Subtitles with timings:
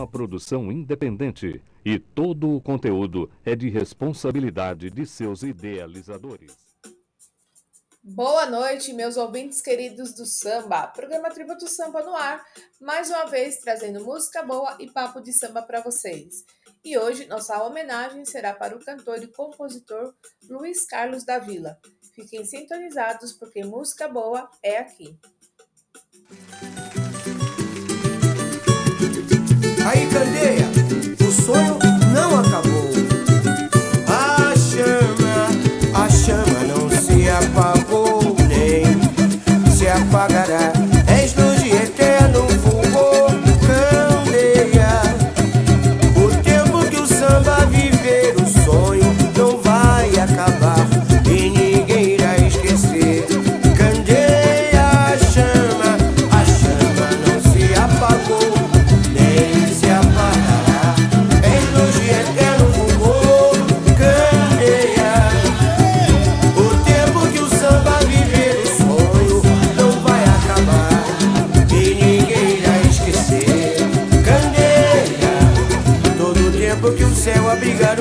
[0.00, 6.56] uma produção independente e todo o conteúdo é de responsabilidade de seus idealizadores.
[8.02, 10.86] Boa noite, meus ouvintes queridos do samba.
[10.86, 12.42] Programa Tributo Samba no ar,
[12.80, 16.46] mais uma vez trazendo música boa e papo de samba para vocês.
[16.82, 20.14] E hoje nossa homenagem será para o cantor e compositor
[20.48, 21.78] Luiz Carlos da Vila.
[22.14, 25.14] Fiquem sintonizados porque música boa é aqui.
[26.50, 26.99] Aí,
[30.10, 30.68] Candeia,
[31.20, 31.78] o sonho
[32.12, 32.69] não acabou.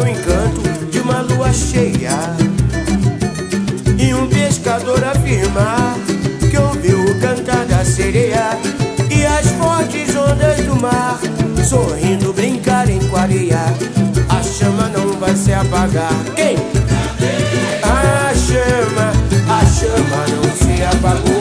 [0.01, 2.17] O encanto de uma lua cheia.
[3.97, 5.97] E um pescador afirmar
[6.49, 8.57] que ouviu o cantar da sereia
[9.09, 11.19] e as fortes ondas do mar
[11.67, 13.65] sorrindo brincarem com a areia.
[14.29, 16.13] A chama não vai se apagar.
[16.35, 16.55] Quem?
[17.83, 19.11] A chama,
[19.47, 21.38] a chama não se apagou,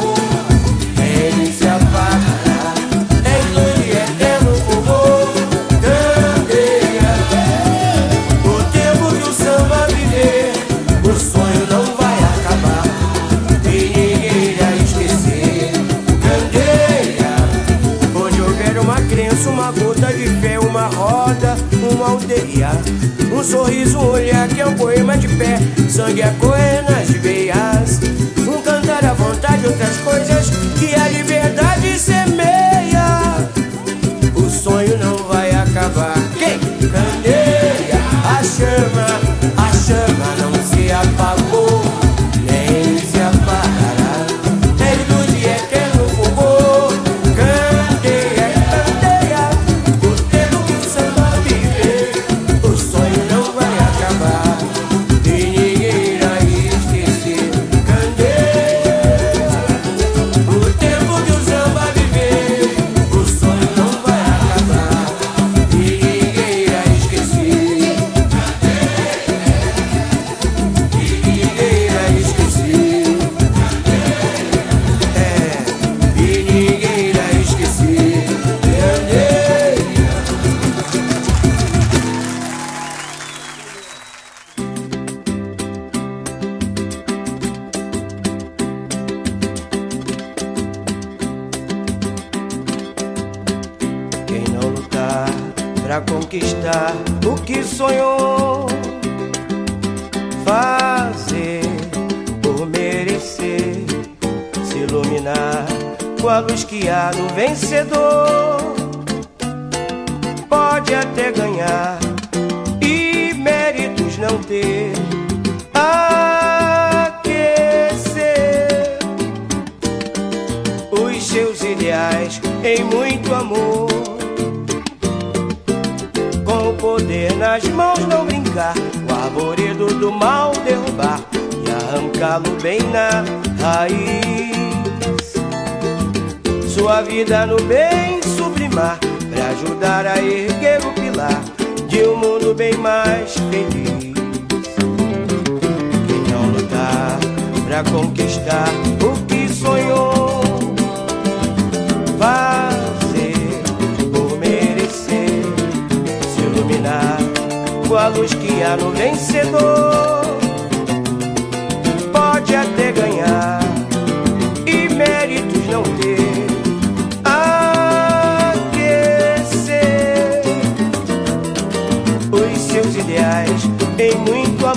[22.09, 22.71] aldeia.
[23.33, 25.59] Um sorriso, olhar que é um poema de pé.
[25.89, 27.38] Sangue a correr nas veias.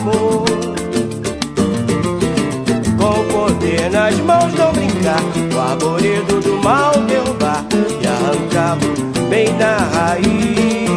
[0.02, 0.46] Amor.
[2.98, 5.22] Com o poder nas mãos não brincar,
[5.54, 7.66] o arvoredo do mal derrubar
[8.02, 10.90] e arrancá-lo bem na raiz.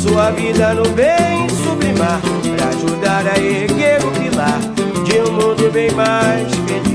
[0.00, 2.20] Sua vida no bem sublimar,
[2.56, 4.60] pra ajudar a erguer o pilar
[5.04, 6.89] de um mundo bem mais feliz.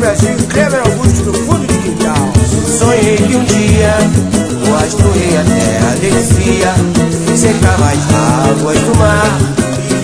[0.00, 2.32] Brasil, Cleber Augusto no fundo de quintal.
[2.78, 3.98] Sonhei que um dia
[4.66, 6.74] o astro rei a terra descia,
[7.36, 9.38] secava as águas do mar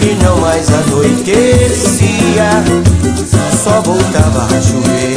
[0.03, 2.51] e não mais anoitecia.
[3.65, 5.17] Só voltava a chover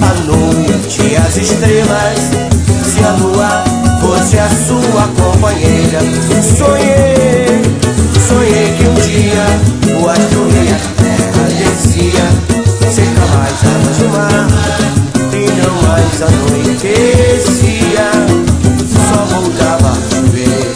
[0.00, 2.30] a noite as estrelas.
[2.84, 3.64] Se a lua
[4.00, 5.98] fosse a sua companheira,
[6.56, 7.60] sonhei,
[8.28, 10.99] sonhei que um dia o astro rei a
[14.00, 14.02] E
[15.60, 18.08] não mais anoitecia.
[18.88, 20.72] Só voltava a chover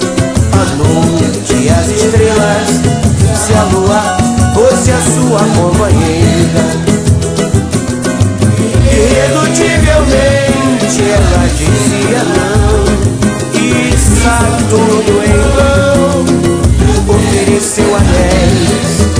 [0.52, 2.68] A noite e as estrelas
[3.34, 4.02] Se a lua
[4.52, 6.64] fosse a sua companheira.
[8.92, 12.84] Irredutivelmente ela dizia não
[13.58, 13.62] E
[14.22, 16.24] Saturno em vão.
[17.08, 19.13] Ofereceu anéis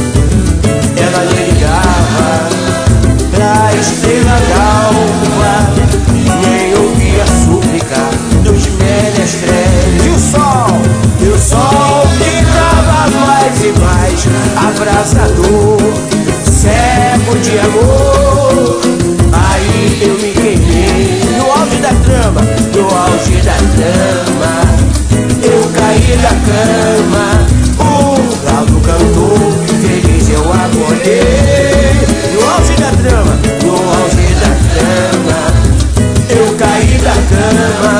[14.85, 15.79] abrasador
[16.45, 18.81] Cego de amor.
[19.33, 22.41] Aí eu me queimei no auge da trama
[22.75, 24.55] No auge da trama.
[25.43, 27.27] Eu caí da cama
[27.79, 31.23] O galo cantou Feliz eu acordei.
[32.35, 35.39] No auge da trama No auge da trama.
[36.29, 37.95] Eu caí da cama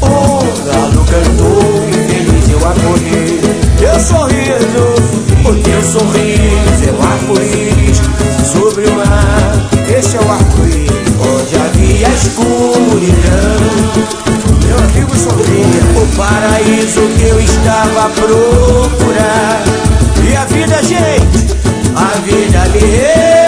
[0.00, 3.40] O galo cantou feliz eu acordei.
[3.78, 4.91] Teu sorriso
[5.82, 8.00] teu sorriso é um arco-íris
[8.44, 9.70] Sobre o mar.
[9.88, 13.60] Esse é o arco-íris Onde havia escuridão.
[14.64, 19.64] Meu amigo sombria O paraíso que eu estava a procurar.
[20.28, 21.56] E a vida, gente
[21.96, 23.41] A vida me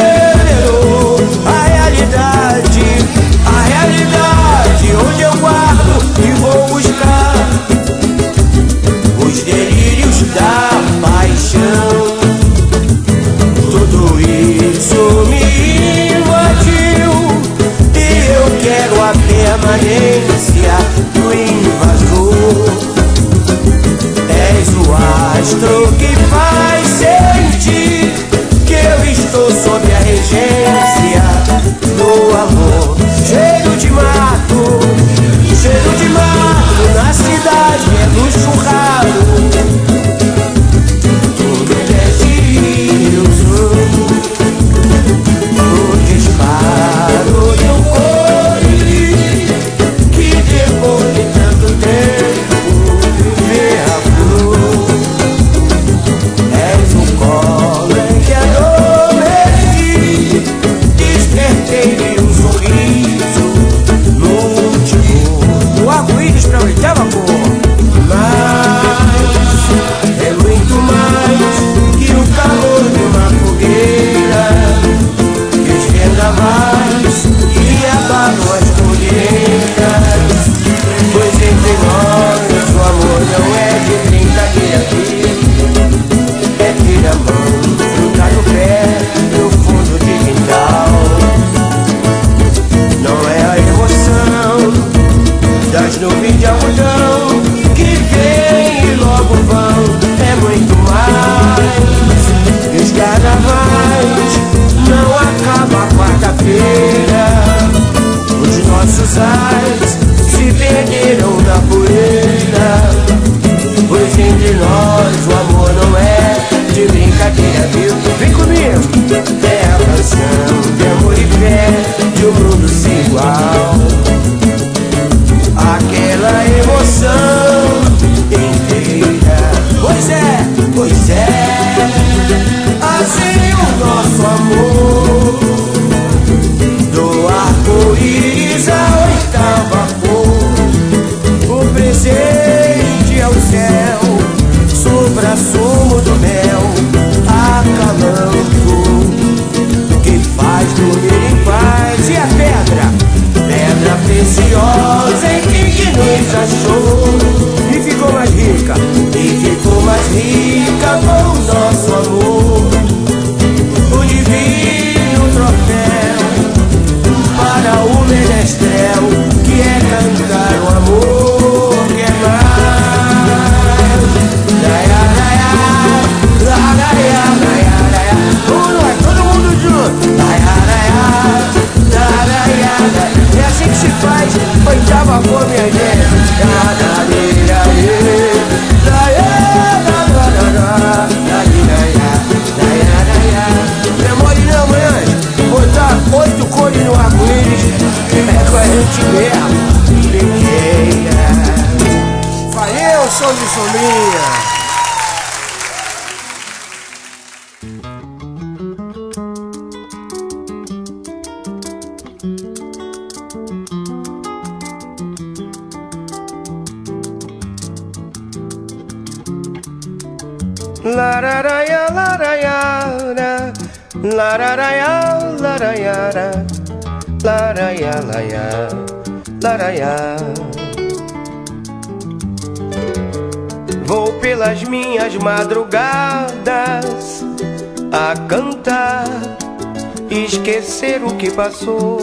[241.34, 241.98] passou.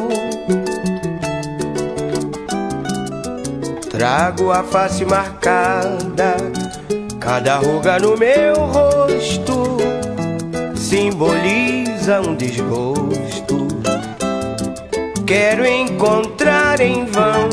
[3.90, 6.36] Trago a face marcada
[7.22, 9.78] Cada ruga no meu rosto
[10.76, 13.68] simboliza um desgosto.
[15.28, 17.48] Quero encontrar em vão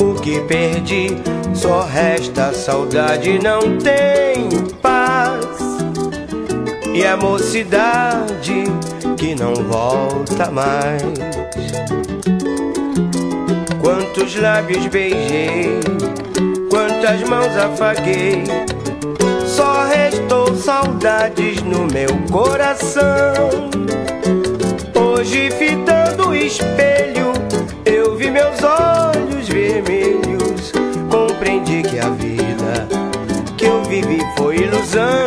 [0.00, 1.16] o que perdi.
[1.54, 4.48] Só resta saudade, não tem
[4.82, 5.46] paz.
[6.92, 8.63] E a mocidade
[9.24, 11.02] que não volta mais.
[13.80, 15.80] Quantos lábios beijei,
[16.68, 18.44] quantas mãos afaguei
[19.46, 23.70] só restou saudades no meu coração.
[24.94, 27.32] Hoje, fitando o espelho,
[27.86, 30.70] eu vi meus olhos vermelhos.
[31.10, 32.86] Compreendi que a vida
[33.56, 35.23] que eu vivi foi ilusão.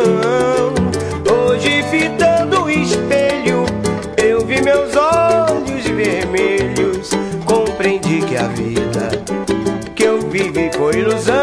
[10.90, 11.36] Foi ilusão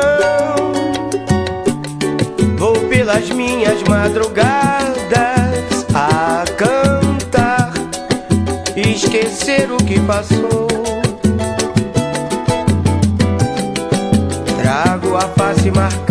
[2.90, 7.72] pelas minhas madrugadas a cantar,
[8.76, 10.68] esquecer o que passou.
[14.58, 16.05] Trago a face marcada,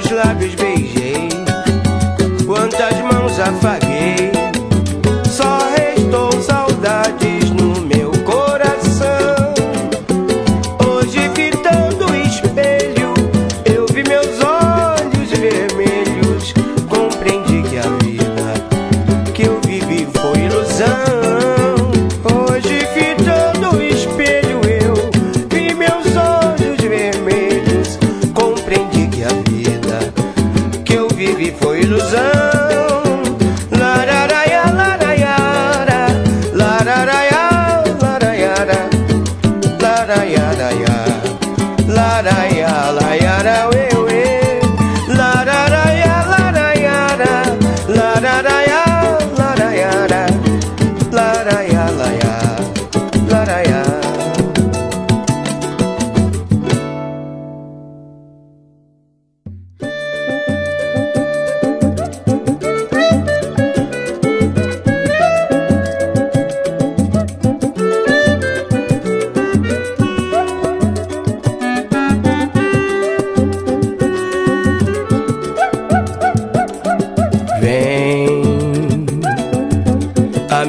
[0.00, 0.69] Quantos lábios beijei,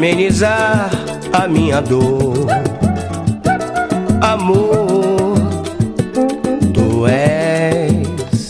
[0.01, 0.89] amenizar
[1.31, 2.47] a minha dor.
[4.19, 5.35] Amor,
[6.73, 8.49] tu és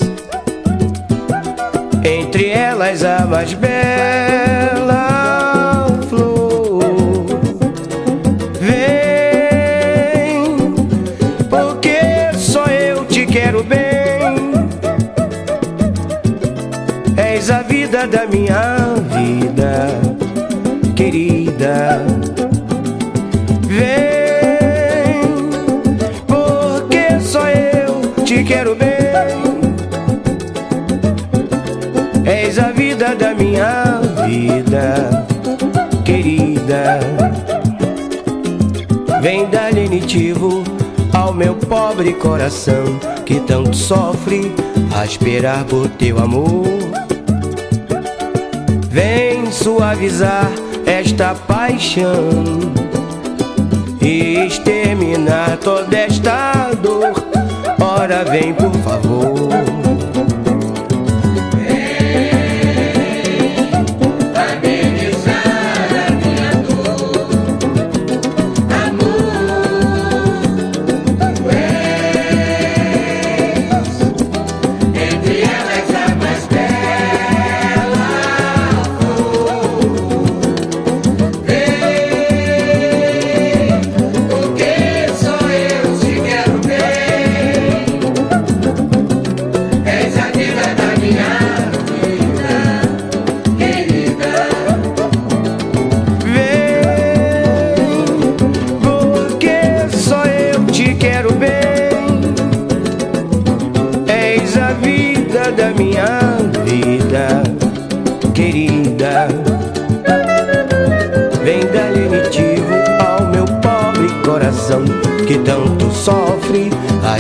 [2.06, 4.98] entre elas a mais bela
[6.08, 7.26] flor.
[8.62, 8.86] Vem,
[11.50, 14.54] porque só eu te quero bem.
[17.18, 18.78] És a vida da minha
[19.10, 20.00] vida
[20.96, 21.41] querida.
[23.68, 23.86] Vem,
[26.26, 28.90] porque só eu te quero bem.
[32.26, 35.26] És a vida da minha vida,
[36.04, 37.00] querida.
[39.22, 40.64] Vem dar lenitivo
[41.14, 44.52] ao meu pobre coração que tanto sofre
[44.96, 46.66] a esperar por teu amor.
[48.90, 50.50] Vem suavizar
[51.62, 52.32] paixão
[54.02, 57.14] e exterminar toda esta dor.
[57.80, 59.51] Ora vem, por favor.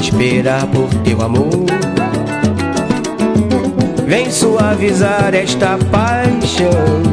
[0.01, 1.47] Esperar por teu amor.
[4.07, 7.03] Vem suavizar esta paixão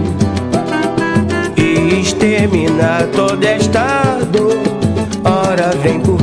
[1.54, 4.56] e exterminar toda esta dor.
[5.22, 6.17] Ora, vem por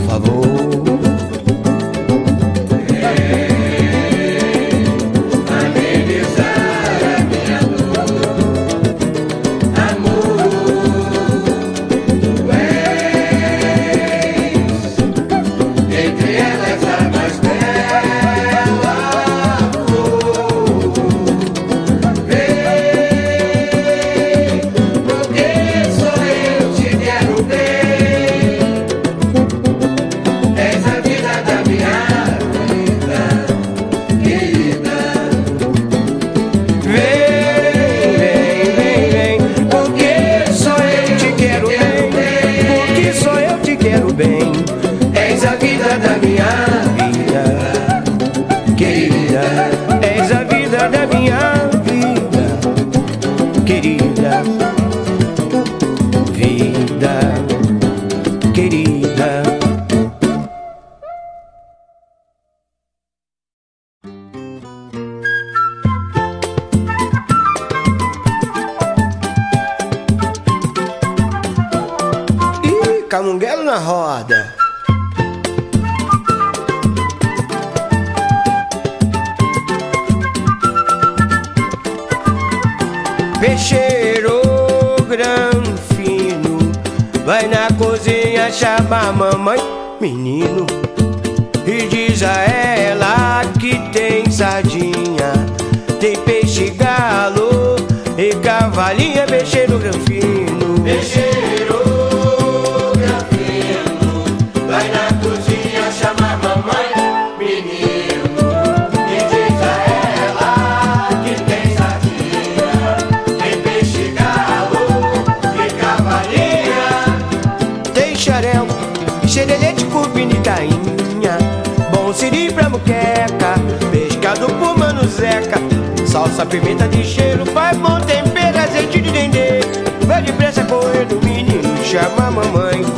[125.16, 125.60] Zeca.
[126.06, 129.62] Salsa, pimenta de cheiro, faz bom tempero, é azeite de dendê.
[130.06, 132.95] Vai depressa correr do menino, chama a mamãe.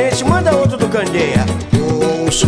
[0.00, 1.44] diferente, manda outro do Candeia.
[2.24, 2.46] Ouço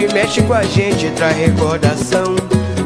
[0.00, 2.34] mexe com a gente, traz recordação.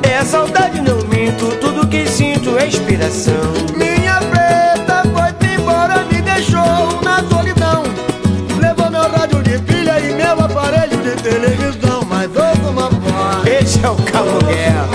[0.03, 3.35] É a saudade, não minto, tudo que sinto é inspiração.
[3.77, 7.85] Minha preta foi embora, me deixou na solidão.
[8.61, 13.47] Levou meu rádio de pilha e meu aparelho televisão, mas ouço uma voz.
[13.47, 14.47] Esse é o Camuguel.
[14.57, 14.86] Grande,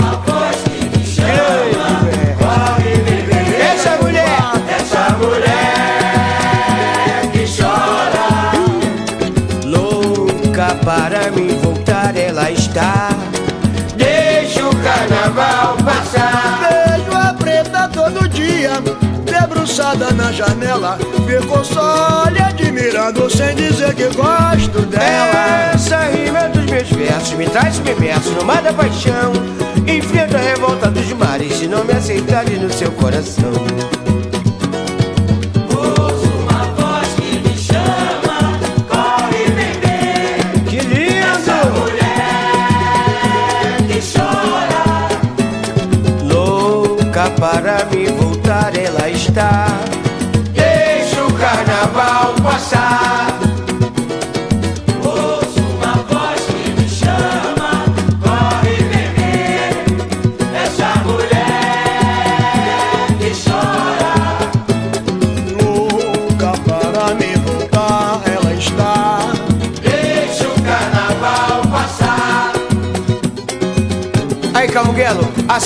[20.32, 20.98] janela.
[21.26, 25.72] Ficou só lhe admirando, sem dizer que gosto dela.
[25.74, 29.32] Essa rima é dos meus versos me traz submerso no mar da paixão.
[29.86, 33.52] Enfrenta a revolta dos mares se não me aceitarem no seu coração.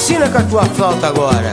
[0.06, 1.52] Assina com a tua flauta agora.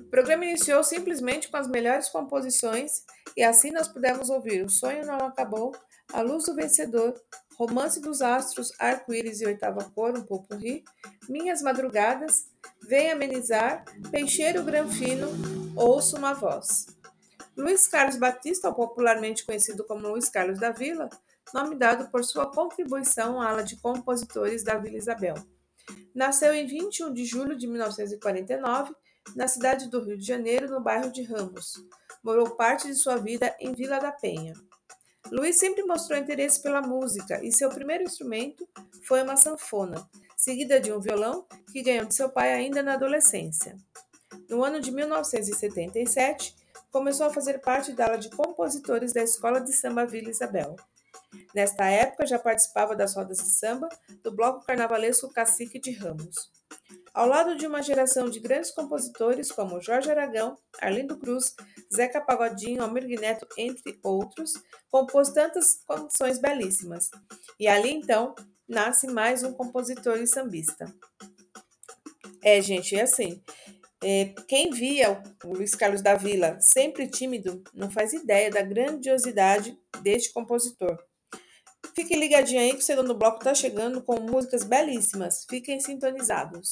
[0.00, 3.02] O programa iniciou simplesmente com as melhores composições
[3.38, 5.72] e assim nós pudemos ouvir O Sonho Não Acabou,
[6.12, 7.14] A Luz do Vencedor,
[7.56, 10.82] Romance dos Astros, Arco-Íris e Oitava Cor, um Popurri,
[11.28, 12.48] Minhas Madrugadas,
[12.88, 15.28] Vem Amenizar, Peixeiro Granfino,
[15.76, 16.86] Ouço Uma Voz.
[17.56, 21.08] Luiz Carlos Batista, popularmente conhecido como Luiz Carlos da Vila,
[21.54, 25.34] nome dado por sua contribuição à ala de compositores da Vila Isabel.
[26.12, 28.92] Nasceu em 21 de julho de 1949
[29.36, 31.74] na cidade do Rio de Janeiro, no bairro de Ramos.
[32.28, 34.52] Morou parte de sua vida em Vila da Penha.
[35.32, 38.68] Luiz sempre mostrou interesse pela música e seu primeiro instrumento
[39.04, 43.78] foi uma sanfona, seguida de um violão que ganhou de seu pai ainda na adolescência.
[44.46, 46.54] No ano de 1977,
[46.92, 50.76] começou a fazer parte da ala de compositores da Escola de Samba Vila Isabel.
[51.54, 53.88] Nesta época, já participava das rodas de samba
[54.22, 56.57] do bloco carnavalesco Cacique de Ramos.
[57.18, 61.52] Ao lado de uma geração de grandes compositores como Jorge Aragão, Arlindo Cruz,
[61.92, 64.52] Zeca Pagodinho, Almir Neto, entre outros,
[64.88, 67.10] compôs tantas canções belíssimas.
[67.58, 68.36] E ali então
[68.68, 70.94] nasce mais um compositor e sambista.
[72.40, 73.42] É, gente, é assim.
[74.00, 79.76] é, quem via o Luiz Carlos da Vila sempre tímido não faz ideia da grandiosidade
[80.02, 80.96] deste compositor.
[81.96, 85.44] Fiquem ligadinhos aí que o segundo bloco tá chegando com músicas belíssimas.
[85.50, 86.70] Fiquem sintonizados.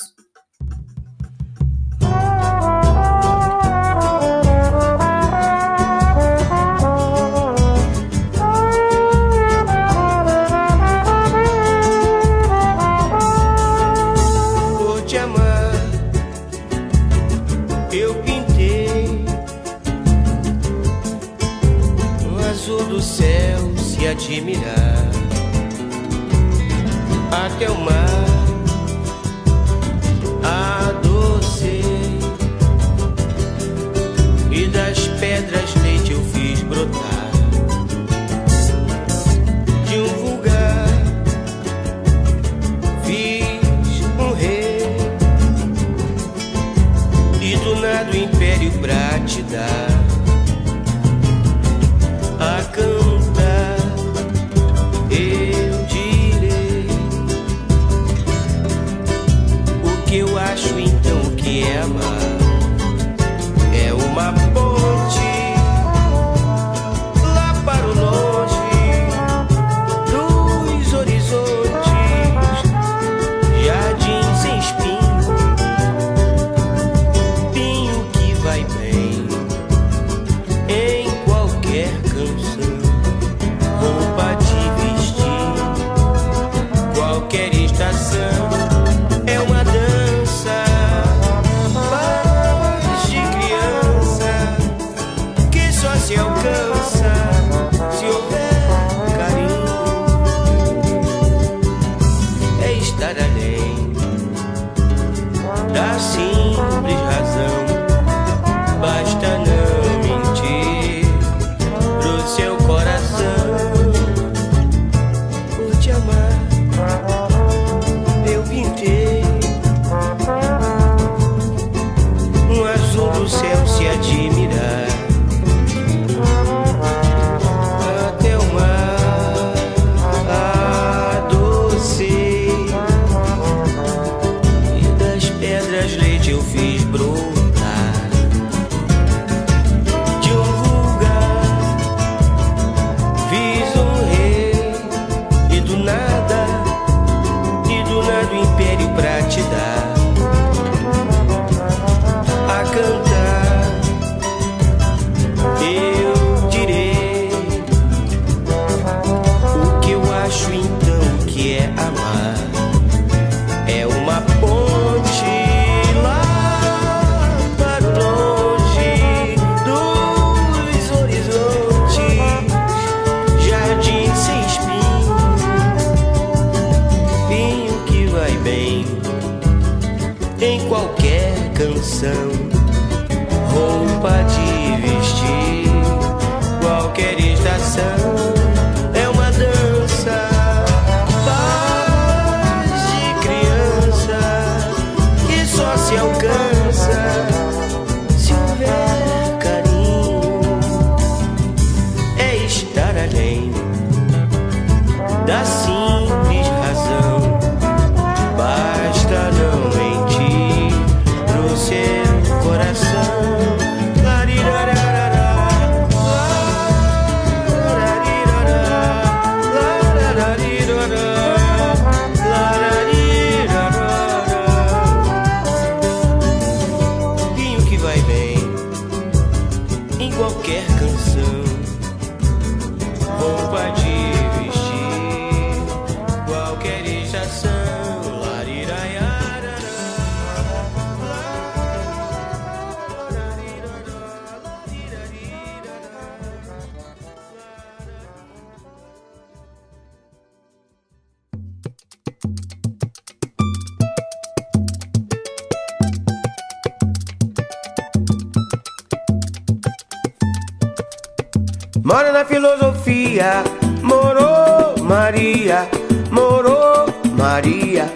[261.87, 263.45] Mora na filosofia,
[263.81, 265.69] morou Maria,
[266.11, 267.87] morou Maria,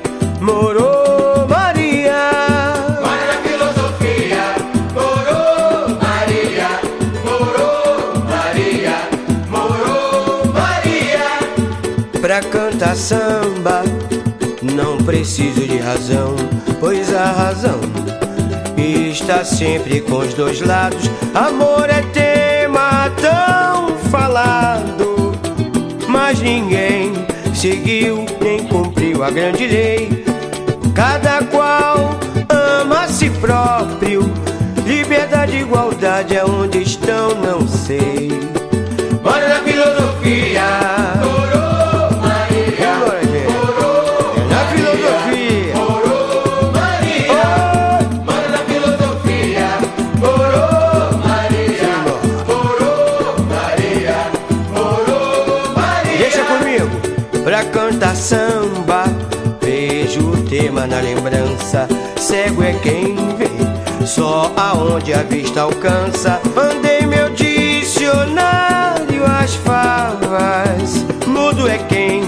[0.41, 2.31] morou Maria.
[3.01, 4.55] Mora na filosofia,
[4.95, 6.69] morou Maria,
[7.25, 8.97] morou Maria,
[9.49, 12.21] morou Maria.
[12.21, 13.83] Pra cantar samba,
[14.63, 16.37] não preciso de razão,
[16.79, 17.81] pois a razão
[19.11, 21.11] está sempre com os dois lados.
[21.35, 22.03] Amor é
[26.41, 27.13] ninguém
[27.55, 30.25] seguiu nem cumpriu a grande lei.
[30.95, 34.31] Cada qual ama a si próprio.
[34.87, 38.29] Liberdade e igualdade é onde estão, não sei.
[39.23, 41.10] Bora na filosofia.
[62.19, 63.51] Cego é quem vê,
[64.07, 66.41] só aonde a vista alcança.
[66.55, 71.05] Mandei meu dicionário às favas.
[71.27, 72.23] Mudo é quem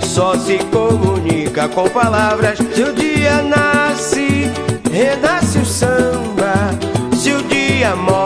[0.00, 2.58] só se comunica com palavras.
[2.58, 4.50] Se o dia nasce,
[4.90, 6.70] renasce o samba.
[7.16, 8.21] Se o dia morre,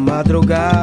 [0.00, 0.73] madrugada.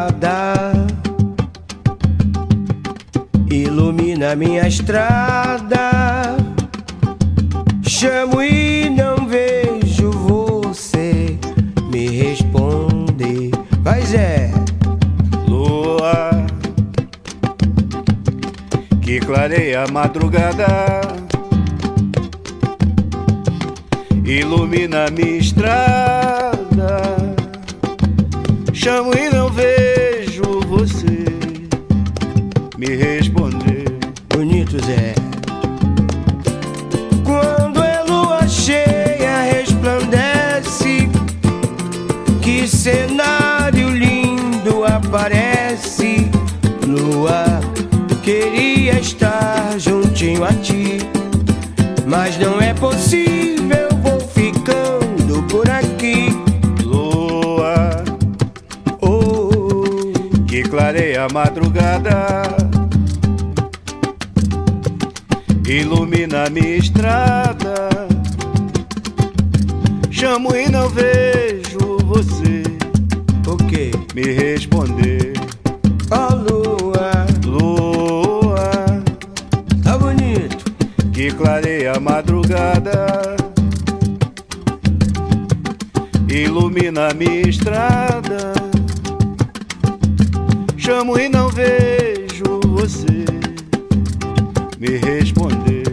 [94.81, 95.83] me responder.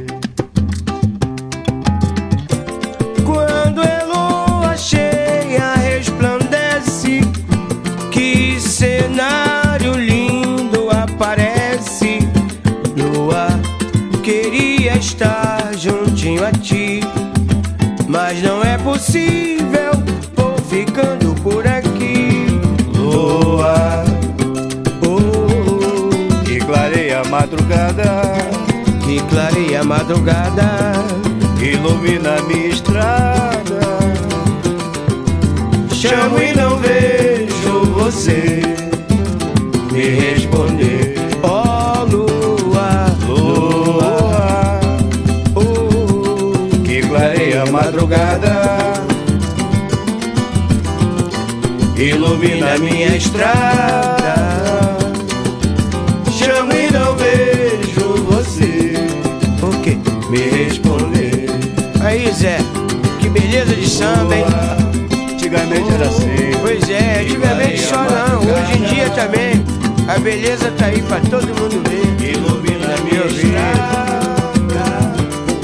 [3.22, 7.20] Quando é lua cheia, resplandece,
[8.11, 12.20] que cenário lindo aparece.
[12.97, 13.49] Lua,
[14.22, 17.01] queria estar juntinho a ti,
[18.09, 19.93] mas não é possível,
[20.34, 22.47] vou ficando por aqui.
[22.97, 24.03] Lua,
[25.03, 26.11] oh, oh,
[26.64, 27.20] oh.
[27.20, 28.48] a madrugada
[29.09, 30.93] que clareia a madrugada,
[31.63, 33.81] ilumina minha estrada.
[35.91, 38.61] Chamo e não vejo você
[39.93, 41.15] me responder.
[41.43, 44.81] Oh lua, lua,
[45.55, 48.93] oh, que clareia madrugada,
[51.97, 54.78] ilumina minha estrada.
[62.41, 62.59] Pois é,
[63.18, 64.45] que beleza de samba, hein?
[65.32, 66.53] Antigamente era assim.
[66.61, 69.64] Pois é, antigamente só não, hoje em dia também.
[70.07, 72.30] A beleza tá aí pra todo mundo ver.
[72.30, 73.59] Ilumina minha vida.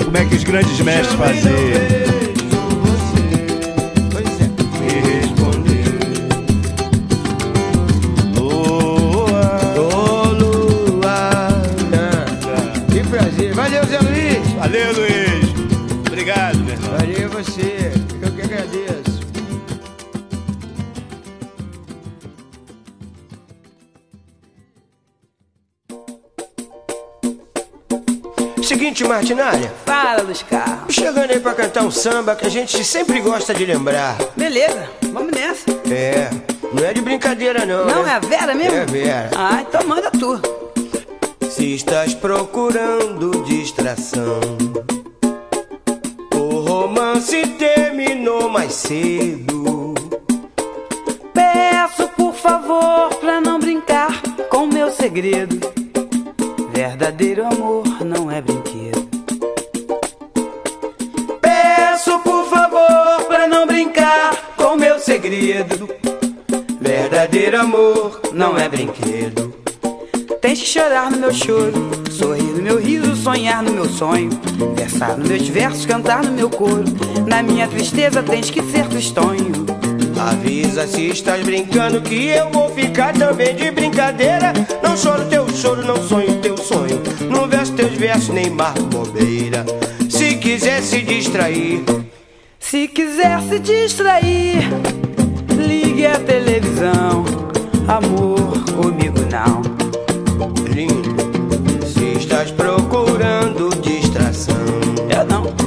[0.04, 2.03] Como é que os grandes mestres faziam?
[29.14, 30.92] Martinália, Fala, Luiz Carlos.
[30.94, 34.16] chegando aí pra cantar um samba que a gente sempre gosta de lembrar.
[34.36, 35.64] Beleza, vamos nessa.
[35.92, 36.28] É,
[36.72, 38.10] não é de brincadeira não, Não, né?
[38.10, 38.76] é a Vera mesmo?
[38.76, 39.30] É a Vera.
[39.36, 40.40] Ah, então manda tu.
[41.48, 44.40] Se estás procurando distração,
[46.34, 49.94] o romance terminou mais cedo.
[51.32, 55.60] Peço por favor pra não brincar com meu segredo.
[56.72, 58.63] Verdadeiro amor não é brinquedo.
[65.14, 65.88] Segredo.
[66.80, 69.54] Verdadeiro amor não é brinquedo.
[70.40, 71.72] Tens que chorar no meu choro,
[72.10, 74.28] sorrir no meu riso, sonhar no meu sonho,
[74.74, 76.82] versar nos meus versos, cantar no meu coro.
[77.28, 79.64] Na minha tristeza tens que ser tristonho.
[80.18, 84.52] Avisa se estás brincando que eu vou ficar também de brincadeira.
[84.82, 87.00] Não choro teu choro, não sonho teu sonho.
[87.30, 89.64] Não verso teus versos, nem marco bobeira.
[90.10, 91.84] Se quiser se distrair,
[92.58, 94.64] Se quiser se distrair,
[96.06, 97.24] a televisão.
[97.88, 99.62] Amor comigo não.
[100.72, 101.14] lindo.
[101.86, 104.54] Se estás procurando distração,
[105.08, 105.63] Eu não.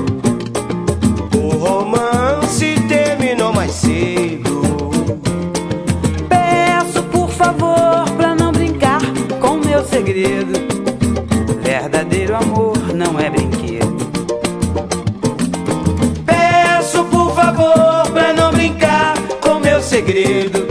[19.97, 20.67] Segredo.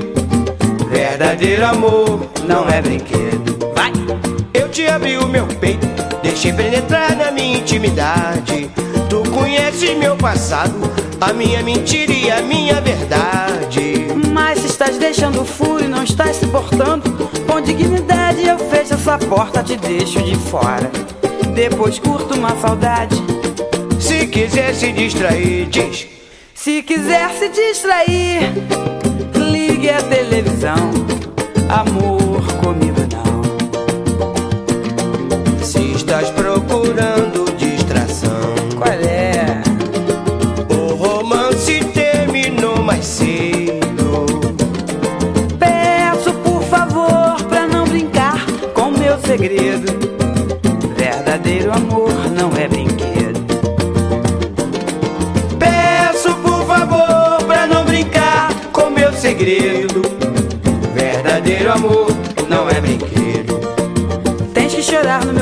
[0.89, 3.59] Verdadeiro amor não é brinquedo.
[3.75, 3.91] Vai!
[4.55, 5.85] Eu te abri o meu peito,
[6.23, 8.71] deixei penetrar na minha intimidade.
[9.09, 10.75] Tu conheces meu passado,
[11.21, 14.07] a minha mentira e a minha verdade.
[14.33, 17.11] Mas se estás deixando furo e não estás se portando
[17.51, 20.89] com dignidade, eu fecho essa porta, te deixo de fora.
[21.53, 23.17] Depois curto uma saudade.
[23.99, 26.07] Se quiser se distrair, diz.
[26.55, 28.53] Se quiser se distrair,
[29.35, 30.91] ligue a televisão.
[31.69, 33.43] Amor comigo não.
[35.65, 37.26] Se estás procurando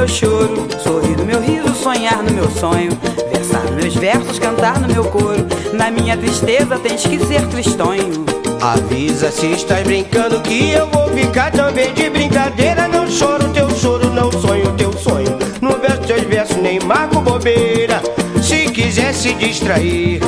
[0.05, 2.91] meu choro, sorrir no meu riso, sonhar no meu sonho,
[3.33, 5.47] versar nos meus versos, cantar no meu coro.
[5.73, 8.27] Na minha tristeza tens que ser tristonho.
[8.61, 12.87] Avisa se estás brincando que eu vou ficar também de brincadeira.
[12.87, 15.39] Não choro teu choro, não sonho teu sonho.
[15.63, 18.03] Não verso teus versos, nem marco bobeira.
[18.43, 20.21] Se quiser se distrair,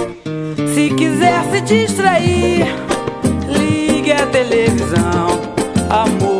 [0.74, 2.66] Se quiser se distrair,
[3.47, 5.39] ligue a televisão.
[5.91, 6.36] Amor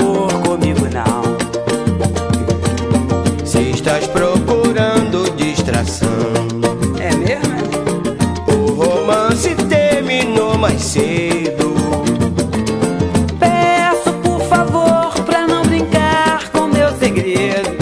[10.87, 11.75] cedo.
[13.41, 17.77] Peço por favor pra não brincar com meu segredo.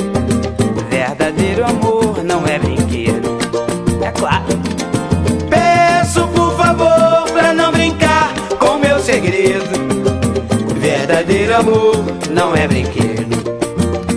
[0.89, 3.37] Verdadeiro amor não é brinquedo.
[4.03, 4.47] É claro.
[5.51, 9.85] Peço por favor pra não brincar com meu segredo.
[10.81, 13.05] Verdadeiro amor não é brinquedo.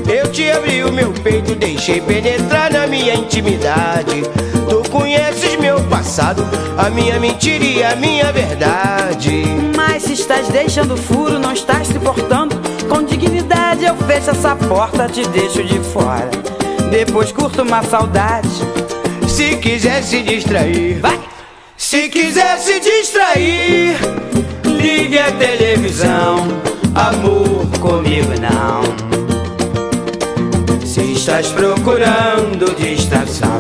[0.10, 4.24] Eu te abri o meu peito, deixei penetrar na minha intimidade.
[4.98, 6.44] Conheces meu passado,
[6.76, 9.44] a minha mentira e a minha verdade.
[9.76, 12.56] Mas se estás deixando furo, não estás se portando
[12.90, 16.32] com dignidade, eu fecho essa porta, te deixo de fora.
[16.90, 18.50] Depois curto uma saudade.
[19.28, 21.20] Se quiser se distrair, Vai!
[21.78, 23.96] Se quiser se distrair,
[24.66, 26.48] ligue a televisão.
[26.96, 28.82] Amor Comigo não.
[30.84, 33.60] Se estás procurando distração,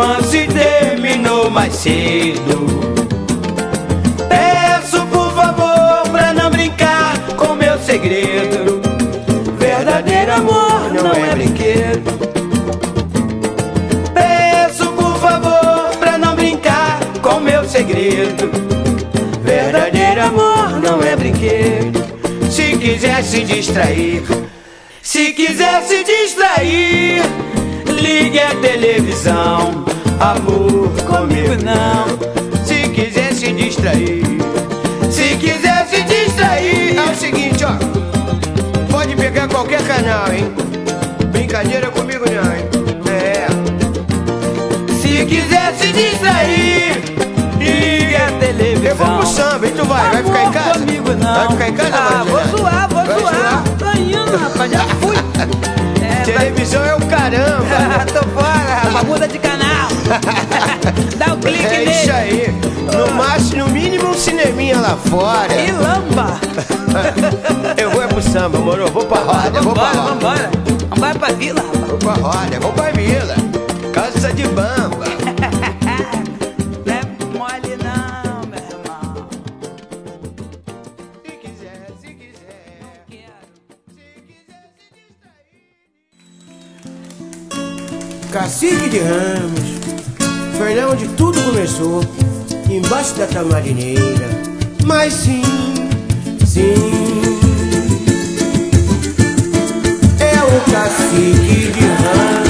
[0.00, 2.66] romance terminou mais cedo.
[4.28, 8.80] Peço por favor pra não brincar com meu segredo.
[9.58, 12.18] Verdadeiro amor não é brinquedo.
[14.14, 18.50] Peço por favor pra não brincar com meu segredo.
[19.42, 22.00] Verdadeiro amor não é brinquedo.
[22.50, 24.22] Se quiser se distrair,
[25.02, 27.22] se quiser se distrair,
[28.00, 29.84] ligue a televisão.
[30.20, 32.64] Amor comigo não.
[32.64, 34.22] Se quiser se distrair,
[35.10, 37.74] se quiser se distrair, é o seguinte, ó.
[38.90, 40.52] Pode pegar qualquer canal, hein?
[41.32, 42.64] brincadeira comigo não, hein?
[43.10, 43.46] É.
[45.00, 47.02] Se quiser se distrair,
[47.58, 48.90] liga a televisão.
[48.90, 50.10] Eu vou pro samba, e tu vai?
[50.10, 50.78] Vai ficar em casa?
[50.80, 51.34] Comigo não.
[51.34, 53.34] Vai ficar em casa, Ah, vou zoar, vou Vai zoar.
[53.34, 53.62] zoar?
[53.78, 54.84] Tô indo, rapaz, já
[56.70, 58.06] Televisão é o caramba.
[58.12, 59.88] Tô fora, rapaz, muda de canal.
[61.18, 61.90] Dá o clique É nele.
[61.90, 62.54] isso aí.
[62.92, 65.52] No máximo, no mínimo, um cineminha lá fora.
[65.54, 66.40] E lamba.
[67.76, 68.86] Eu vou é pro samba, moro?
[68.90, 70.10] Vou pra roda, vou pra Vambora, roda.
[70.14, 70.50] vambora.
[70.90, 71.88] Vambora pra vila, rapaz.
[71.88, 73.34] Vou pra roda, vou pra vila.
[73.92, 74.99] Casa de bamba.
[88.40, 92.00] Cacique de Ramos, lá onde tudo começou,
[92.70, 94.30] embaixo da tamarineira.
[94.82, 95.42] Mas sim,
[96.46, 96.72] sim,
[100.18, 102.49] é o cacique de Ramos,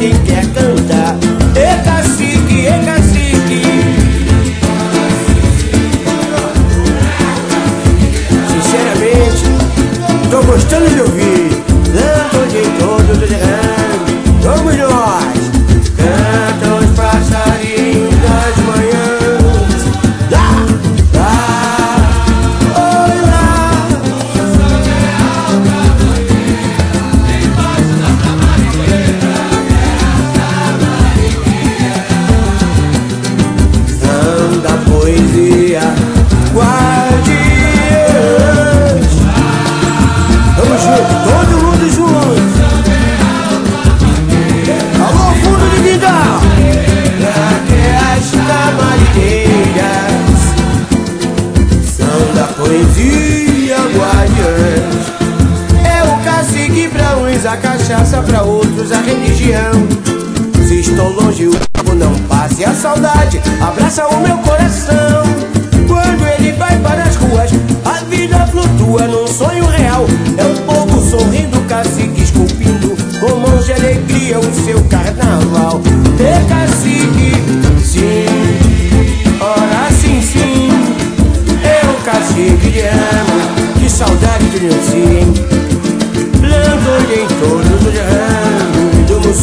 [0.00, 0.69] refúgio pra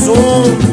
[0.07, 0.66] ramos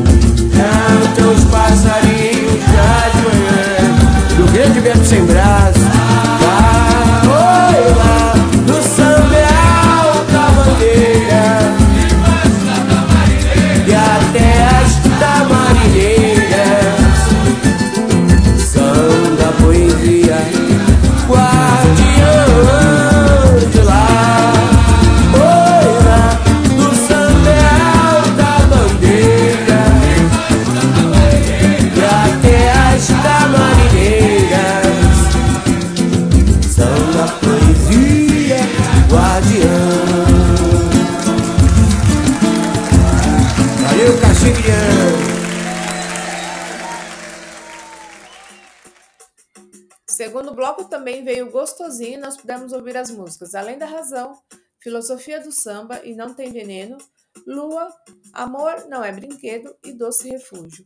[52.44, 54.38] pudemos ouvir as músicas Além da Razão,
[54.78, 56.98] Filosofia do Samba e Não Tem Veneno,
[57.46, 57.88] Lua,
[58.34, 60.84] Amor Não é Brinquedo e Doce Refúgio.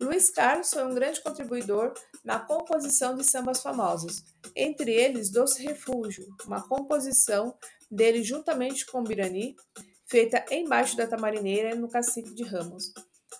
[0.00, 1.92] Luiz Carlos foi um grande contribuidor
[2.24, 4.22] na composição de sambas famosos,
[4.54, 7.56] entre eles Doce Refúgio, uma composição
[7.90, 9.56] dele juntamente com Birani,
[10.06, 12.92] feita embaixo da tamarineira no Cacique de Ramos.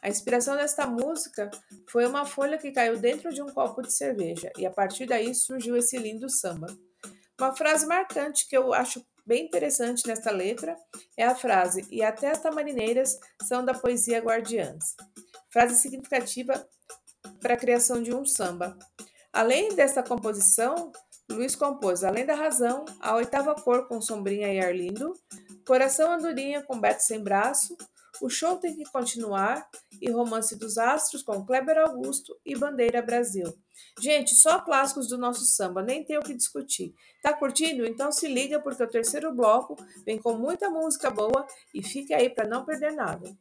[0.03, 1.49] A inspiração desta música
[1.89, 5.33] foi uma folha que caiu dentro de um copo de cerveja, e a partir daí
[5.33, 6.67] surgiu esse lindo samba.
[7.43, 10.77] Uma frase marcante que eu acho bem interessante nesta letra
[11.17, 14.95] é a frase: E até as tamarineiras são da poesia guardiãs.
[15.53, 16.65] Frase significativa
[17.41, 18.79] para a criação de um samba.
[19.33, 20.93] Além desta composição,
[21.29, 25.13] Luiz compôs Além da Razão, A Oitava Cor com Sombrinha e Arlindo,
[25.67, 27.77] Coração Andorinha com Beto Sem Braço,
[28.21, 29.69] O Show Tem Que Continuar
[30.01, 33.53] e Romance dos Astros com Kleber Augusto e Bandeira Brasil.
[34.01, 36.95] Gente, só clássicos do nosso samba, nem tem o que discutir.
[37.23, 37.87] Tá curtindo?
[37.87, 42.31] Então se liga porque o terceiro bloco vem com muita música boa e fique aí
[42.31, 43.37] para não perder nada.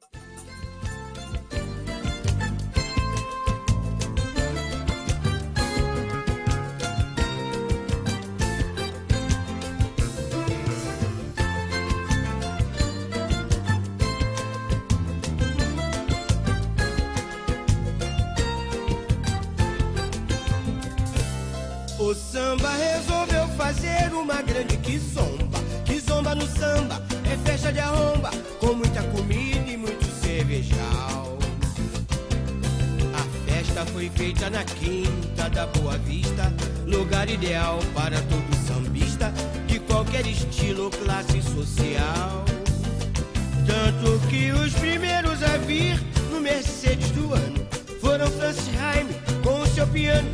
[22.12, 25.57] O samba resolveu fazer uma grande quizomba.
[25.86, 31.38] Quizomba no samba é festa de arromba, com muita comida e muito cervejal.
[33.14, 36.53] A festa foi feita na Quinta da Boa Vista,
[36.86, 39.32] lugar ideal para todo sambista
[39.66, 42.43] de qualquer estilo classe social.
[43.66, 45.97] Tanto que os primeiros a vir
[46.30, 47.66] no Mercedes do ano
[48.01, 50.30] foram Francis Raime com o seu piano,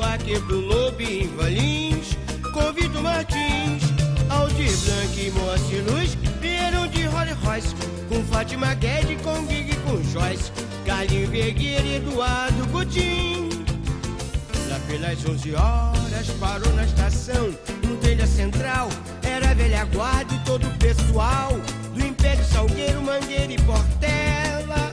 [0.00, 2.16] Buarque, Bruno Lobinho, Valins,
[2.54, 3.82] com Vitor Martins,
[4.30, 7.74] Aldir Blanc e Moacir Luz vieram de Rolls Royce,
[8.08, 10.50] com Fátima Guedes, com Gig com Joyce,
[10.86, 13.50] Carlinho Vergueira e Eduardo Coutinho.
[14.70, 17.54] Lá pelas 11 horas parou na estação,
[17.86, 18.88] no telha central,
[19.22, 21.52] era velha guarda e todo o pessoal
[21.92, 24.89] do Império Salgueiro, Mangueira e Portela.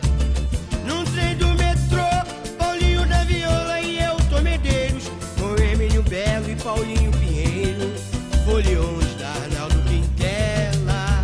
[8.57, 11.23] Foliões da Arnaldo Quintela.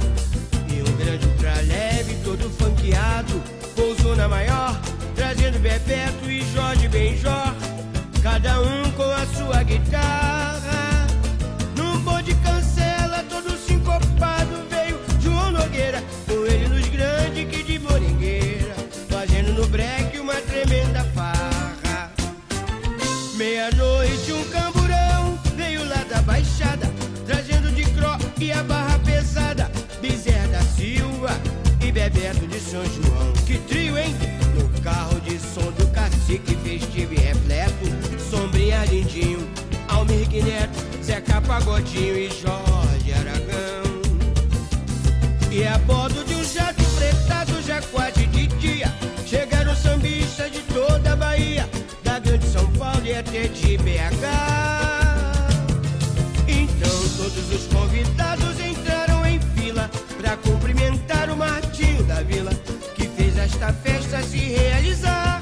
[0.70, 3.42] E um grande ultraleve todo funkeado,
[3.76, 4.80] pousou na maior,
[5.16, 7.56] trazendo Bebeto e Jorge Benjor,
[8.22, 10.93] cada um com a sua guitarra.
[32.48, 33.34] De São João.
[33.46, 34.16] Que trio, hein?
[34.56, 37.86] No carro de som do cacique festivo e repleto,
[38.30, 39.48] Sombrinha Lindinho,
[39.88, 43.84] Almir Neto, Zeca Pagodinho e Jorge Aragão.
[45.52, 48.92] E a bordo de um jato fretado já quase de dia
[49.24, 51.70] Chegaram sambistas de toda a Bahia
[52.04, 54.26] Da grande São Paulo e até de BH
[56.48, 59.88] Então todos os convidados entraram em fila
[60.20, 61.03] Pra cumprimentar
[63.64, 65.42] fez esta festa se realizar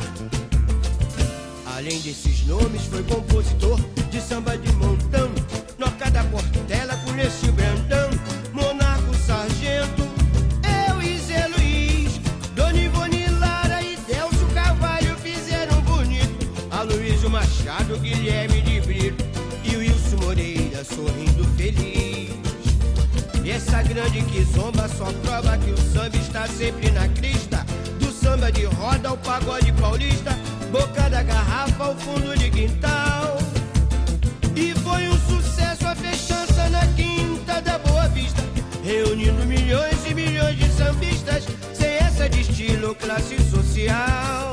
[1.66, 3.80] Além desses nomes, foi compositor
[4.12, 5.32] de samba de montão.
[5.80, 8.10] Noca da Portela, Cuneci Brandão,
[8.54, 10.04] Monarco Sargento,
[10.88, 12.20] eu e Zé Luiz,
[12.56, 16.48] Dona Ivone Lara e Delcio Carvalho fizeram bonito.
[16.70, 19.26] Aloysio Machado, Guilherme de Brito
[19.64, 22.30] e Wilson Moreira sorrindo feliz.
[23.44, 27.51] Essa grande quizomba só prova que o samba está sempre na crista.
[28.42, 30.32] Samba de roda ao pagode paulista,
[30.72, 33.38] boca da garrafa ao fundo de quintal.
[34.56, 38.42] E foi um sucesso a festança na quinta da Boa Vista,
[38.84, 44.51] reunindo milhões e milhões de sambistas, sem essa de estilo classe social.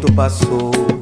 [0.00, 0.99] Como o vento passou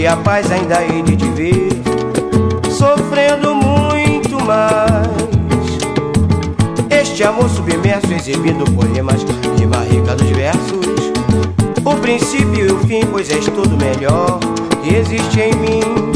[0.00, 1.68] roubaste a paz, ainda hei de te ver.
[2.70, 5.08] Sofrendo muito mais.
[6.90, 9.24] Este amor submerso, exibindo poemas,
[9.58, 11.12] rima rica dos versos.
[11.84, 14.38] O princípio e o fim, pois és tudo melhor
[14.82, 16.09] que existe em mim.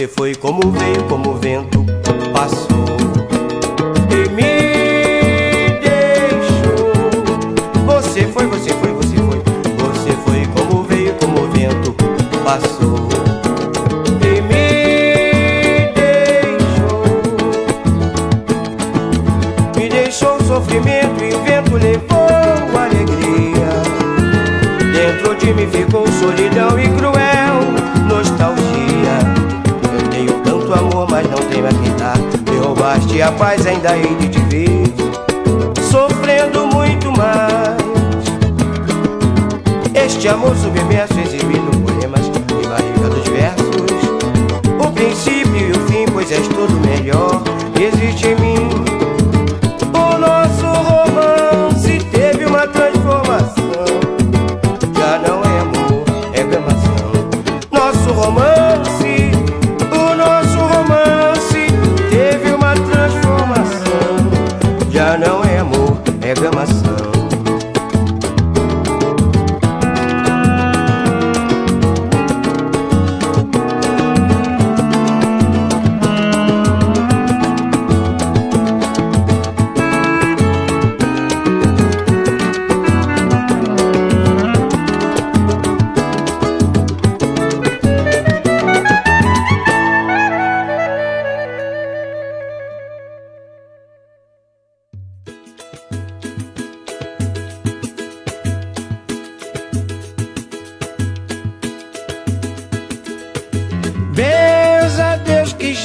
[0.00, 1.79] Você foi como veio, como vento
[33.80, 34.19] ainda hei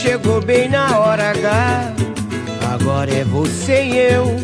[0.06, 1.94] chegou bem na hora H.
[2.74, 4.36] Agora é você e eu.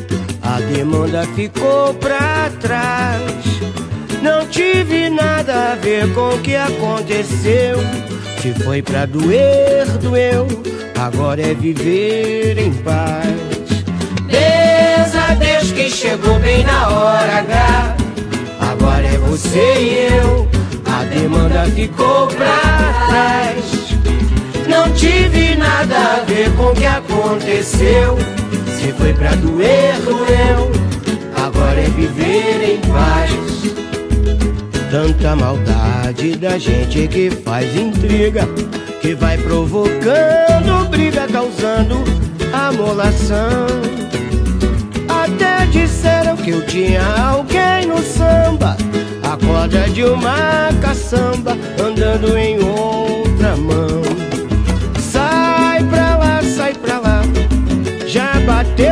[0.42, 3.22] A demanda ficou pra trás.
[4.24, 7.78] Não tive nada a ver com o que aconteceu.
[8.42, 10.48] Se foi pra doer, doeu.
[11.00, 13.36] Agora é viver em paz.
[14.24, 17.96] Benza a Deus que chegou bem na hora H.
[18.72, 20.50] Agora é você e eu.
[20.86, 23.61] A demanda ficou pra trás.
[25.02, 28.20] Tive nada a ver com o que aconteceu.
[28.78, 30.72] Se foi pra doer, doeu.
[31.44, 33.32] Agora é viver em paz.
[34.92, 38.48] Tanta maldade da gente que faz intriga,
[39.02, 42.04] que vai provocando briga, causando
[42.54, 43.66] amolação.
[45.10, 48.78] Até disseram que eu tinha alguém no samba,
[49.24, 54.11] a corda de uma caçamba andando em outra mão.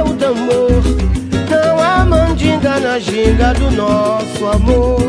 [0.06, 0.84] O tambor.
[1.50, 5.02] Não há mandinga na ginga do nosso amor.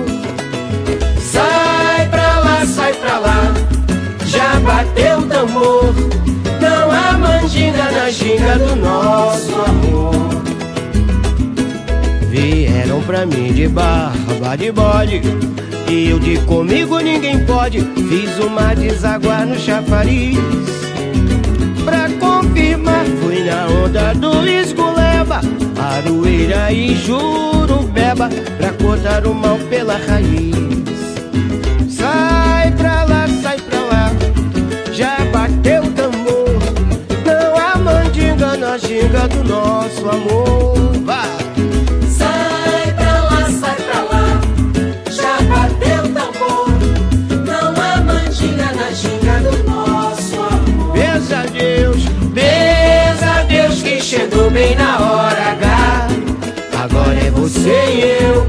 [1.18, 3.54] Sai pra lá, sai pra lá,
[4.26, 5.94] já bateu o tambor.
[6.60, 10.40] Não há mandinga na ginga do nosso amor.
[12.30, 15.20] Vieram pra mim de barba de bode
[15.88, 20.38] E eu de comigo ninguém pode Fiz uma deságua no chafariz
[22.50, 25.40] Confirmar fui na onda do esguleba
[25.78, 28.28] Aroeira e jurubeba
[28.58, 30.54] Pra cortar o mal pela raiz.
[31.88, 34.10] Sai pra lá, sai pra lá
[34.92, 36.58] Já bateu o tambor.
[37.24, 40.74] Não há mandinga na ginga do nosso amor.
[41.04, 41.49] Vai!
[54.60, 55.90] Bem na hora H.
[57.60, 58.46] comecei eu,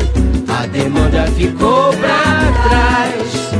[0.47, 3.51] a demanda ficou pra trás.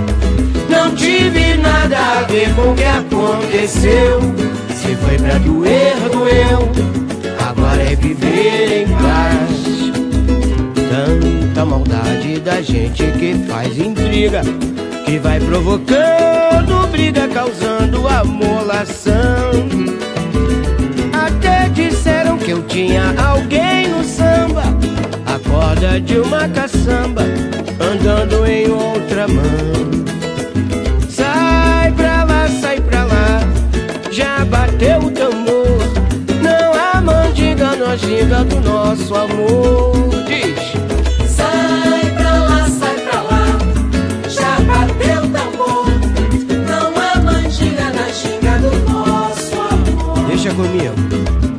[0.69, 4.19] Não tive nada a ver com o que aconteceu.
[4.75, 6.69] Se foi pra doer, doeu.
[7.49, 9.91] Agora é viver em paz.
[10.89, 14.41] Tanta maldade da gente que faz intriga,
[15.05, 20.00] que vai provocando briga, causando amolação.
[22.51, 24.63] Que eu tinha alguém no samba,
[25.25, 27.21] a corda de uma caçamba,
[27.79, 29.45] andando em outra mão.
[31.07, 33.39] Sai pra lá, sai pra lá,
[34.11, 35.77] já bateu o tambor.
[36.43, 40.09] Não há mandinga na ginga do nosso amor.
[40.27, 41.31] Diz.
[41.31, 43.45] Sai pra lá, sai pra lá,
[44.27, 45.85] já bateu o tambor.
[46.67, 50.27] Não há mandinga na ginga do nosso amor.
[50.27, 51.50] Deixa comigo.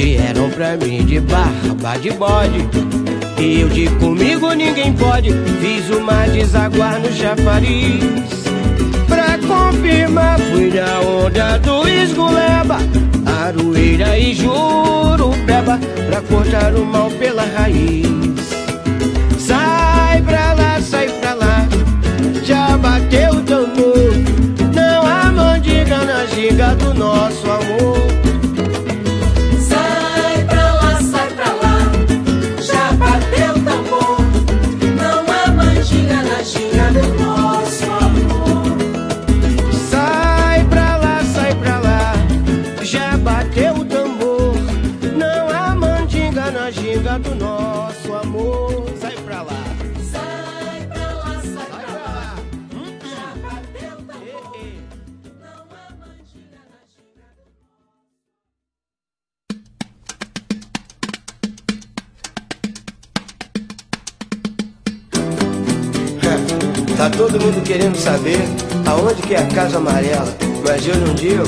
[0.00, 2.68] Vieram pra mim de barba de bode.
[3.36, 5.30] E eu de comigo ninguém pode.
[5.60, 8.04] Fiz uma desaguar no chafariz.
[9.08, 12.78] Pra confirmar, fui na onda do esguleba.
[13.26, 15.80] Aroeira e jurubeba.
[16.08, 18.06] Pra cortar o mal pela raiz.
[19.36, 21.68] Sai pra lá, sai pra lá.
[22.44, 24.12] Já bateu o tambor.
[24.72, 28.07] Não há mandiga na giga do nosso amor.
[67.68, 68.40] Querendo saber
[68.86, 70.34] aonde que é a casa amarela,
[70.66, 71.44] mas eu não digo.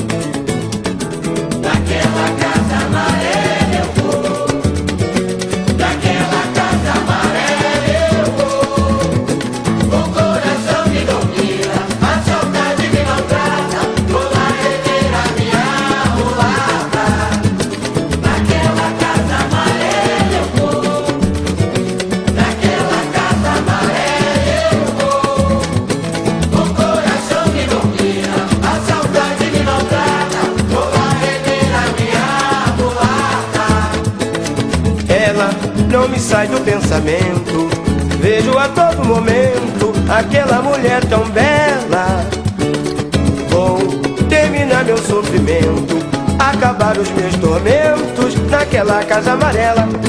[49.29, 50.00] Amarela.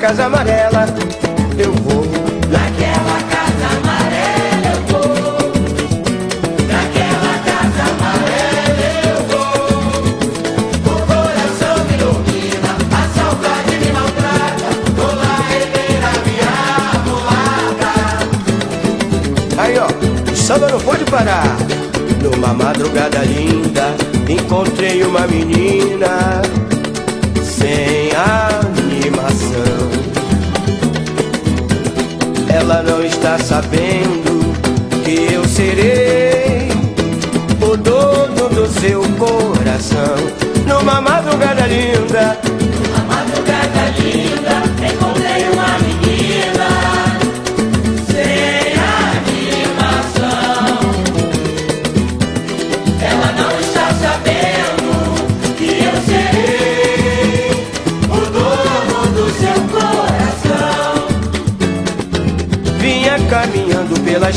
[0.00, 0.86] Casa amarela.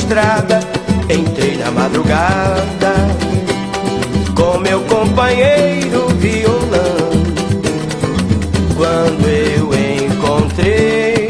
[0.04, 0.60] Estrada,
[1.10, 2.94] entrei na madrugada
[4.36, 7.14] com meu companheiro violão.
[8.76, 9.70] Quando eu
[10.06, 11.30] encontrei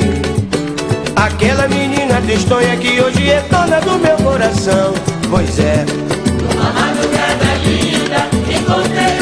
[1.16, 4.94] aquela menina tristonha que hoje é dona do meu coração,
[5.30, 5.86] pois é.
[6.42, 9.13] Numa madrugada linda, encontrei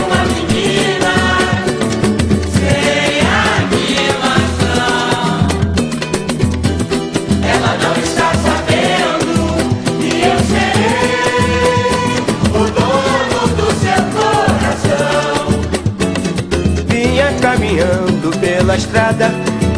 [18.71, 19.31] pela estrada,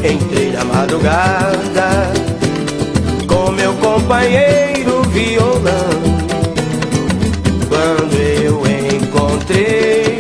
[0.04, 2.12] entrei na madrugada
[3.28, 5.90] com meu companheiro violão.
[7.70, 8.62] Quando eu
[8.96, 10.20] encontrei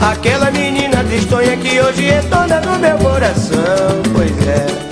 [0.00, 4.87] aquela menina tristonha que hoje é dona do meu coração, pois é.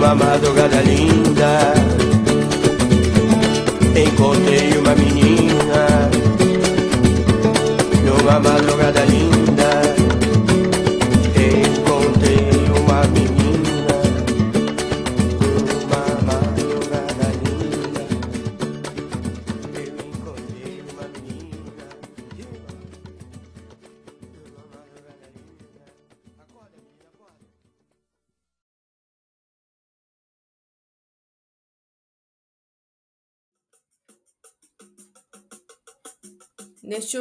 [0.00, 1.74] Numa madrugada linda,
[3.94, 6.10] encontrei uma menina.
[8.06, 8.99] Numa madrugada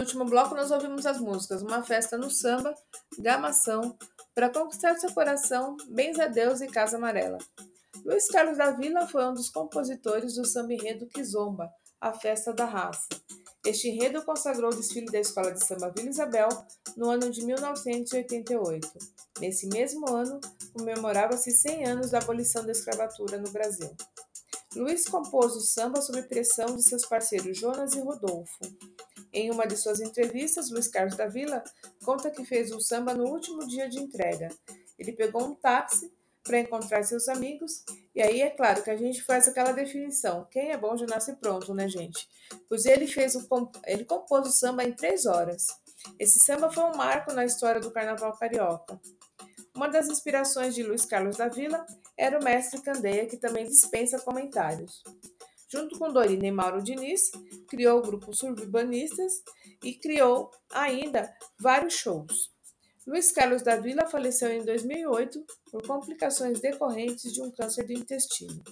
[0.10, 2.74] último bloco, nós ouvimos as músicas Uma Festa no Samba,
[3.20, 3.96] Gamação,
[4.34, 7.38] Para Conquistar Seu Coração, Bens a Deus e Casa Amarela.
[8.04, 11.70] Luiz Carlos da Vila foi um dos compositores do samba enredo Kizomba,
[12.02, 13.08] a Festa da Raça.
[13.64, 16.50] Este enredo consagrou o desfile da Escola de Samba Vila Isabel
[16.98, 18.90] no ano de 1988.
[19.40, 20.40] Nesse mesmo ano,
[20.74, 23.96] comemorava-se 100 anos da abolição da escravatura no Brasil.
[24.76, 28.60] Luiz compôs o samba sob pressão de seus parceiros Jonas e Rodolfo.
[29.32, 31.64] Em uma de suas entrevistas, Luiz Carlos da Vila
[32.04, 34.50] conta que fez o samba no último dia de entrega.
[34.98, 36.12] Ele pegou um táxi
[36.44, 37.84] para encontrar seus amigos,
[38.16, 41.36] e aí é claro que a gente faz aquela definição: quem é bom já nasce
[41.36, 42.28] pronto, né, gente?
[42.68, 43.48] Pois ele fez o
[43.86, 45.68] ele compôs o samba em três horas.
[46.18, 49.00] Esse samba foi um marco na história do carnaval carioca.
[49.76, 51.86] Uma das inspirações de Luiz Carlos da Vila
[52.18, 55.04] era o mestre Candeia, que também dispensa comentários.
[55.72, 57.32] Junto com Dorina e Mauro Diniz,
[57.68, 59.44] criou o grupo Survibanistas
[59.84, 62.52] e criou ainda vários shows.
[63.06, 68.64] Luiz Carlos da Vila faleceu em 2008 por complicações decorrentes de um câncer do intestino.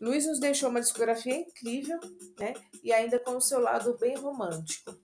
[0.00, 1.98] Luiz nos deixou uma discografia incrível,
[2.38, 2.54] né?
[2.82, 4.96] E ainda com o seu lado bem romântico.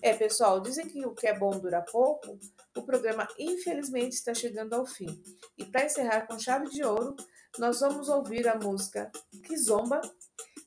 [0.00, 2.38] É, pessoal, dizem que o que é bom dura pouco.
[2.76, 5.08] O programa, infelizmente, está chegando ao fim.
[5.58, 7.16] E para encerrar com chave de ouro,
[7.58, 9.10] nós vamos ouvir a música
[9.44, 10.00] Kizomba.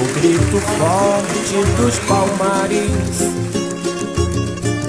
[0.00, 3.18] o grito forte dos palmares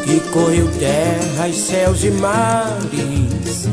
[0.03, 3.67] que correu terras, céus e mares,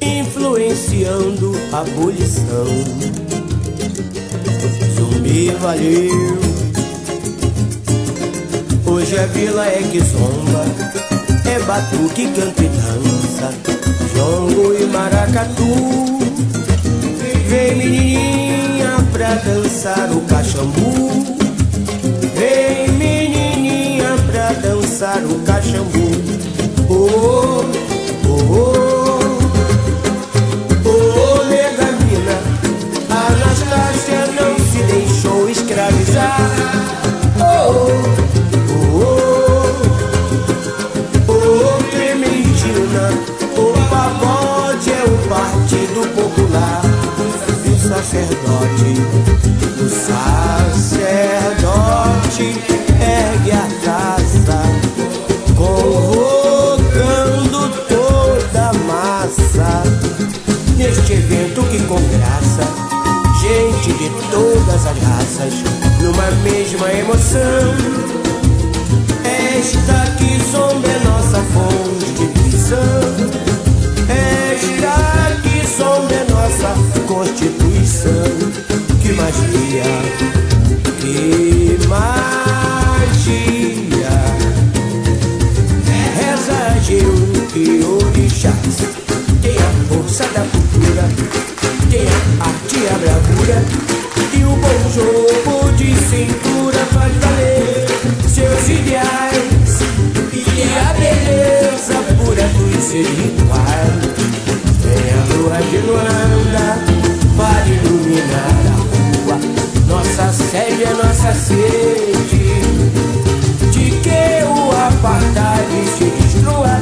[0.00, 2.66] influenciando a abolição.
[4.96, 6.38] Zumbi valeu,
[8.86, 10.64] hoje a vila é que zomba,
[11.44, 13.52] é batuque, canto e dança,
[14.14, 16.13] jongo e maracatu.
[17.54, 21.24] Vem menininha pra dançar o cachambu
[22.34, 22.83] Vem
[67.04, 68.04] emoção
[69.56, 72.78] esta que zomba é nossa fonte de prisão.
[74.08, 76.74] Esta que zomba é nossa
[77.06, 78.10] constituição.
[79.02, 80.33] Que magia,
[102.94, 104.14] você de quadro
[104.82, 106.78] Tem a lua de Luanda
[107.36, 109.36] para iluminar a rua
[109.88, 112.60] Nossa sede é nossa sede
[113.72, 116.80] De que o apartheid se destrua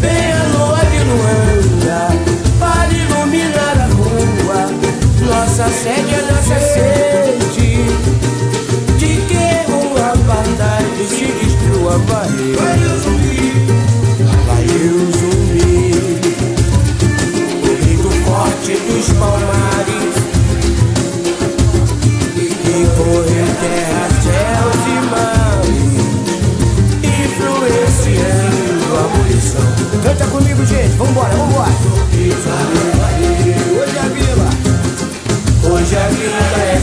[0.00, 2.00] Vem a lua de Luanda
[2.60, 4.70] para iluminar a rua
[5.26, 7.84] Nossa sede é nossa sede
[8.98, 13.23] De que o apartheid se destrua Vai, vai,
[19.18, 20.14] palmares.
[22.36, 25.94] E percorrer é terras, céus e mares
[27.24, 29.66] Influenciando a munição
[30.02, 31.70] Canta comigo, gente, vambora, vambora.
[33.74, 34.50] Hoje a vila,
[35.72, 36.73] hoje a vila é